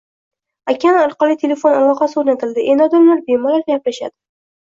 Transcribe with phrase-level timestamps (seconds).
[0.71, 4.15] Okean orqali telefon aloqasi o’rnatildi, endi odamlar bemalol gaplashadi.